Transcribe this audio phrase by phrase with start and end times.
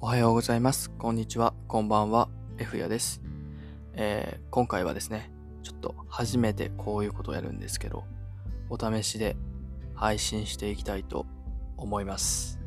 [0.00, 0.90] おはようございます。
[0.90, 1.54] こんにちは。
[1.68, 2.28] こんばんは。
[2.58, 3.22] F やです。
[3.94, 5.30] えー今回はですね、
[5.62, 8.04] ちょっと初めてこういうことをやるんですけど、
[8.68, 9.36] お試しで
[9.94, 11.26] 配信していきたいと
[11.76, 12.58] 思います。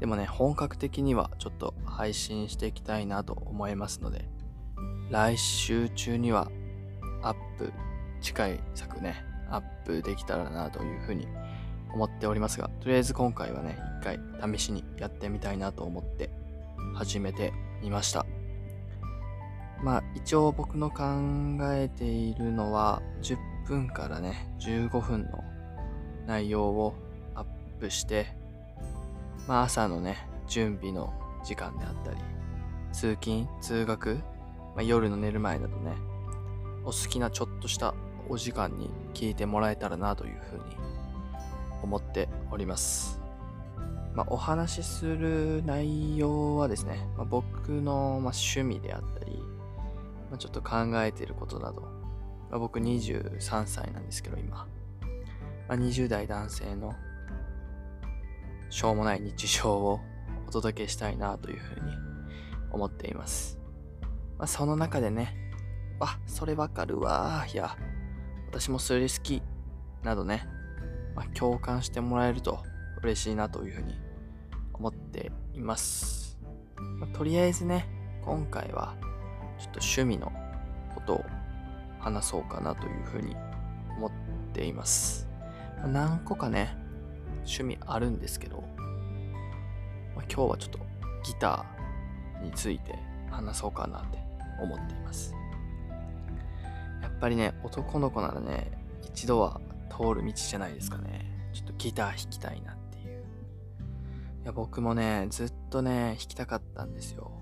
[0.00, 4.28] でもね、本格的にはちょっと配信していきたいなと思いますので、
[5.10, 6.50] 来週中には
[7.22, 7.72] アップ、
[8.20, 11.26] 次回作ね、アップできたらなというふうに
[11.92, 14.20] 思っておりますが、とりあえず今回はね、一回
[14.56, 16.30] 試しにやってみたいなと思って
[16.94, 17.52] 始めて
[17.82, 18.26] みました。
[19.82, 21.04] まあ一応僕の考
[21.72, 25.44] えているのは10分からね15分の
[26.26, 26.94] 内容を
[27.34, 27.44] アッ
[27.78, 28.26] プして
[29.46, 31.12] まあ朝のね準備の
[31.44, 32.18] 時間であったり
[32.92, 34.16] 通勤通学、
[34.74, 35.92] まあ、夜の寝る前などね
[36.84, 37.94] お好きなちょっとした
[38.28, 40.76] お時間に聞いてもらえたらなというふうに
[41.82, 43.20] 思っております。
[44.14, 49.38] まあ、お話しする内容はですね、まあ、僕の、ま、趣味であったり、
[50.30, 51.82] まあ、ちょっと考えていることなど、
[52.50, 54.66] まあ、僕23歳なんですけど今、
[55.68, 56.94] ま、20代男性の
[58.70, 60.00] しょうもない日常を
[60.48, 61.92] お届けしたいなというふうに
[62.72, 63.58] 思っています。
[64.38, 65.34] ま、その中でね、
[66.00, 67.76] あ、それわかるわ、いや、
[68.50, 69.42] 私もそれ好き、
[70.02, 70.46] などね、
[71.18, 72.62] まあ、共感してもらえると
[73.02, 73.98] 嬉しいなというふうに
[74.72, 76.38] 思っています。
[77.00, 77.88] まあとりあえずね、
[78.24, 78.94] 今回は
[79.58, 80.30] ちょっと趣味の
[80.94, 81.24] ことを
[81.98, 83.34] 話そうかなというふうに
[83.96, 84.10] 思っ
[84.52, 85.28] ています。
[85.78, 86.76] まあ何個かね、
[87.38, 88.62] 趣味あるんですけど、
[90.14, 90.78] ま、今日はちょっと
[91.24, 92.96] ギターについて
[93.28, 94.18] 話そうかなって
[94.62, 95.34] 思っています。
[97.02, 98.70] やっぱりね、男の子ならね、
[99.02, 101.50] 一度は通る道じゃないですかね。
[101.52, 103.24] ちょっとギター弾きたいなっていう。
[104.42, 107.32] いや、僕もね、ずっとね、弾きたかったんですよ。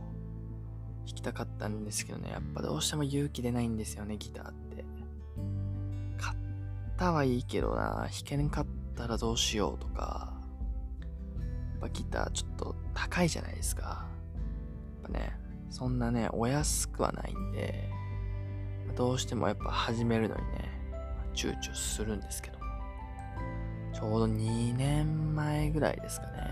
[1.06, 4.84] 弾きたかったんですけどね、やっぱどうしても勇気出ないんですよね、ギターって。
[6.18, 6.38] 買っ
[6.96, 10.32] たはいいけどな、弾けんかったらどうしようとか。
[11.72, 14.08] やっぱギターちょっと高いじゃないですか。
[15.02, 15.38] やっぱね、
[15.70, 17.90] そんなね、お安くはないんで、
[18.96, 20.85] どうしてもやっぱ始めるのにね、
[21.36, 22.56] 躊躇するんですけど
[23.96, 26.50] ちょうど2年前ぐらいですかね。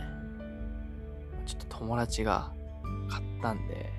[1.44, 2.50] ちょっと友達が
[3.10, 3.92] 買ったんで、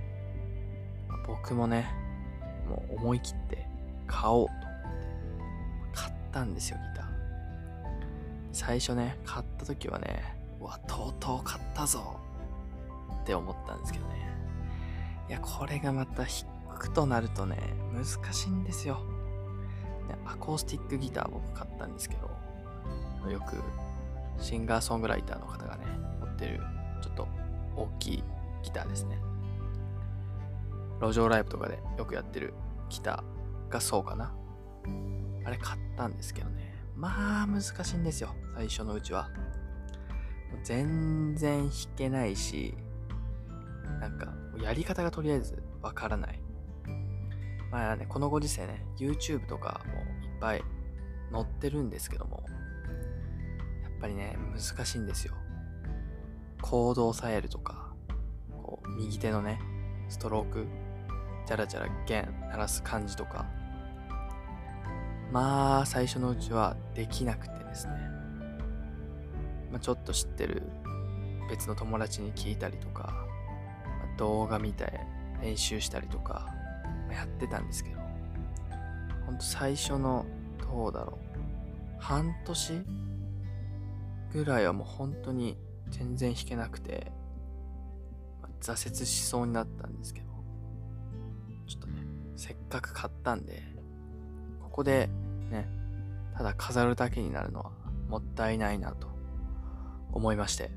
[1.27, 1.85] 僕もね、
[2.67, 3.67] もう思い切って
[4.07, 4.55] 買おうと思って、
[5.93, 7.07] 買ったんですよ、ギター。
[8.51, 12.19] 最初ね、買った時はね、うわ、とうとう買ったぞ
[13.21, 14.27] って思ったんですけどね。
[15.29, 16.27] いや、これがまた弾
[16.79, 17.57] くとなるとね、
[17.93, 19.14] 難しいんですよ。
[20.25, 22.15] アコースティックギター僕買ったんですけ
[23.23, 23.57] ど、よく
[24.41, 25.85] シンガーソングライターの方がね、
[26.19, 26.61] 持ってる
[27.01, 27.27] ちょっと
[27.75, 28.23] 大きい
[28.63, 29.19] ギターですね。
[31.01, 32.53] 路上ライブとかでよくやってる
[32.89, 34.33] ギターがそうかな。
[35.45, 36.73] あれ買ったんですけどね。
[36.95, 39.29] まあ難しいんですよ、最初のうちは。
[40.63, 42.73] 全然弾けないし、
[43.99, 46.39] なんかやり方がとりあえずわからない。
[47.75, 50.63] まあね、このご時世ね、YouTube とかもいっぱい
[51.33, 52.45] 載ってるんですけども、
[53.83, 55.33] やっぱりね、難しいんですよ。
[56.61, 57.93] コードを押さえるとか、
[58.49, 59.59] こう、右手のね、
[60.07, 60.67] ストローク、
[61.45, 63.45] ジャラジャラ弦鳴らす感じとか、
[65.33, 67.93] まあ、最初のうちはできなくてですね、
[69.69, 70.63] まあ、ちょっと知ってる
[71.49, 73.27] 別の友達に聞いたりとか、
[73.99, 75.01] まあ動画見て
[75.41, 76.55] 練習したりとか、
[77.13, 77.99] やってたんですけど、
[79.25, 80.25] ほんと最初の、
[80.59, 82.85] どうだろう、半年
[84.33, 85.57] ぐらいはもう本当に
[85.89, 87.11] 全然弾けなくて、
[88.41, 90.27] まあ挫折しそうになったんですけど、
[91.67, 92.01] ちょっとね、
[92.35, 93.63] せっかく買ったんで、
[94.61, 95.09] ここで
[95.49, 95.69] ね、
[96.35, 97.71] ただ飾るだけになるのは
[98.09, 99.07] もったいないなと
[100.11, 100.71] 思いまして、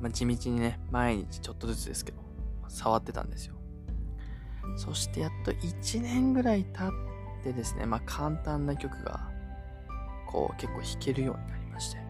[0.00, 2.18] まあ、地道にね、毎日ちょっとずつですけど、
[2.68, 3.53] 触ってたんですよ。
[4.76, 9.28] そしてやっと1年ぐらい経ってですね、まあ簡単な曲が、
[10.26, 11.98] こう結構弾けるようになりまして。
[11.98, 12.06] やっ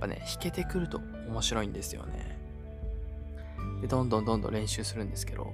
[0.00, 2.38] ぱね、弾けてくると面白いんですよね。
[3.80, 5.52] で、どんどんどんどん練習するんですけど、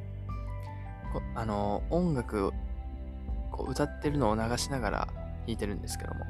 [1.35, 2.53] あの、音楽
[3.55, 5.09] こう歌ってるのを流しながら
[5.47, 6.25] 弾いてるんですけども、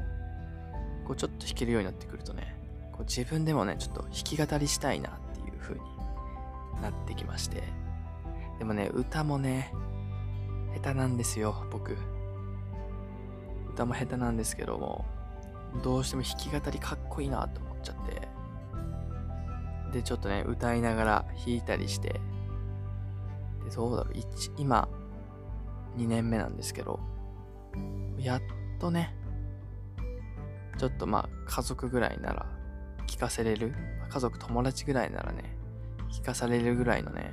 [1.06, 2.54] こうちょっと弾けるようになってくるとね、
[2.92, 5.80] こう自分でもね、ちょっと弾き語りしたいなっていう風に
[6.82, 7.62] なってきまして、
[8.58, 9.72] でもね、歌もね、
[10.74, 11.96] 下手なんですよ、僕。
[13.70, 15.04] 歌も下手なんですけども、
[15.82, 17.74] どうしても弾き語りかっこいいなと思っ。
[17.84, 18.28] ちゃって、
[19.92, 22.20] で、ちょっとね、歌いながら弾いたりして、
[23.64, 24.14] で、どうだろう、
[24.56, 24.88] 今、
[25.96, 26.98] 2年目なんですけど、
[28.18, 28.42] やっ
[28.80, 29.14] とね、
[30.78, 32.46] ちょっとまあ、家族ぐらいなら
[33.06, 33.74] 聞かせれる、
[34.08, 35.56] 家族友達ぐらいならね、
[36.10, 37.32] 聞かされるぐらいのね、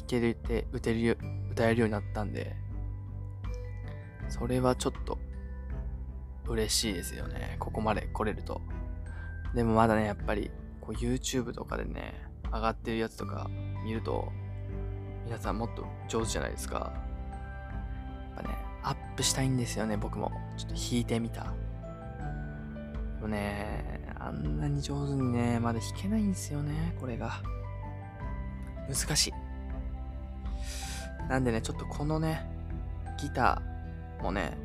[0.00, 1.18] 弾けるって歌える
[1.50, 2.56] 歌えるようになったんで、
[4.28, 5.18] それはちょっと
[6.46, 7.56] 嬉しいですよね。
[7.58, 8.60] ここまで来れると。
[9.54, 10.50] でもまだね、やっぱり
[10.80, 12.14] こう YouTube とかでね、
[12.52, 13.48] 上がってるやつとか
[13.84, 14.32] 見ると、
[15.24, 16.92] 皆さんもっと上手じゃないですか。
[18.36, 20.32] やっぱね、アップしたいんですよね、僕も。
[20.56, 21.44] ちょっと弾いてみた。
[21.44, 21.50] で
[23.22, 27.42] もね、あんなに上手にね、まだ弾けないんですよね、これが。
[28.88, 29.49] 難しい。
[31.30, 32.44] なんでね、ちょっとこのね、
[33.16, 34.58] ギターもね、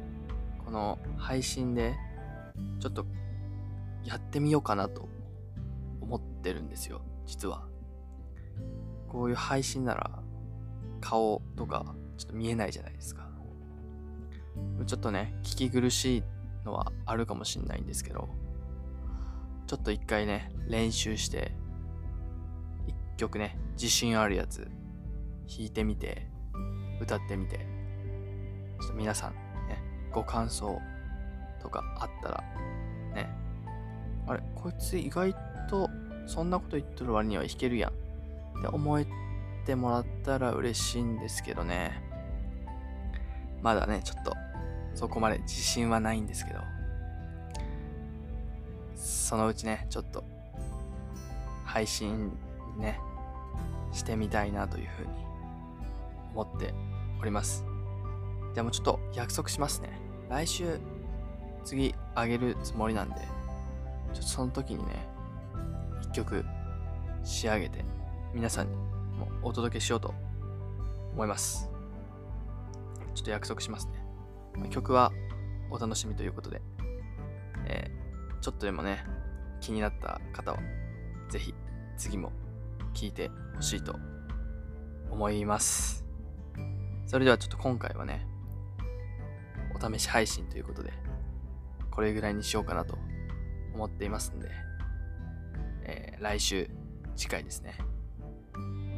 [0.65, 1.95] この配信で、
[2.79, 3.05] ちょっと
[4.03, 5.07] やってみようかなと
[6.01, 7.67] 思ってるんですよ、実は。
[9.07, 10.23] こういう配信なら
[11.01, 13.29] 顔とかちょっと見えないじゃないですか。
[14.87, 16.23] ちょっとね、聞き苦しい
[16.65, 18.27] のはあるかもしんないんですけど、
[19.67, 21.51] ちょっと一回ね、練習して、
[22.87, 24.67] 一曲ね、自信あるやつ
[25.47, 26.33] 弾いてみて、
[27.01, 27.57] 歌ってみて、
[28.79, 29.33] ちょっと皆さん
[29.67, 29.81] ね、
[30.11, 30.79] ご感想
[31.61, 32.43] とかあったら、
[33.13, 33.29] ね、
[34.27, 35.33] あれ、こいつ意外
[35.69, 35.89] と
[36.27, 39.05] そんなこと言っとる割には弾けるやんって思え
[39.65, 42.01] てもらったら嬉しいんですけどね。
[43.61, 44.33] まだね、ちょっと
[44.93, 46.59] そこまで自信はないんですけど、
[48.95, 50.23] そのうちね、ちょっと
[51.63, 52.31] 配信
[52.77, 52.99] ね、
[53.91, 55.24] してみたいなというふうに
[56.35, 56.73] 思って
[57.21, 57.65] おります。
[58.53, 59.89] じゃあもちょっと約束しますね。
[60.29, 60.79] 来週、
[61.63, 63.23] 次あげるつもりなんで、ちょ
[64.13, 65.07] っとその時にね、
[66.03, 66.45] 一曲
[67.23, 67.83] 仕上げて
[68.33, 68.75] 皆さんに
[69.17, 70.13] もお届けしようと
[71.13, 71.69] 思います。
[73.13, 74.05] ちょっと約束しますね。
[74.69, 75.11] 曲は
[75.69, 76.61] お楽しみということで、
[77.67, 79.03] えー、ちょっとでもね、
[79.61, 80.59] 気になった方は、
[81.29, 81.53] ぜひ
[81.97, 82.31] 次も
[82.93, 83.95] 聴いてほしいと
[85.09, 86.04] 思います。
[87.05, 88.25] それではちょっと今回はね、
[89.73, 90.91] お試し配信ということで、
[91.91, 92.97] これぐらいにしようかなと
[93.73, 94.49] 思っていますんで、
[95.83, 96.69] えー、来週、
[97.15, 97.77] 次回ですね。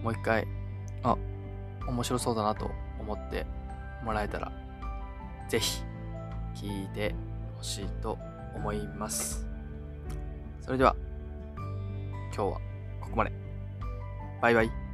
[0.02, 0.48] もう一回、
[1.04, 1.18] あ、
[1.88, 3.46] 面白そうだなと思って
[4.04, 4.52] もらえたら、
[5.50, 5.82] ぜひ、
[6.56, 7.14] 聞いて
[7.58, 8.18] ほしいと
[8.56, 9.46] 思います。
[10.62, 10.96] それでは、
[12.36, 12.62] 今日は
[13.02, 13.32] ここまで。
[14.42, 14.87] バイバイ。